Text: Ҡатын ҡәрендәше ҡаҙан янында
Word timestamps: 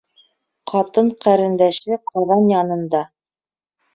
Ҡатын 0.75 1.09
ҡәрендәше 1.25 1.99
ҡаҙан 2.11 2.49
янында 2.53 3.05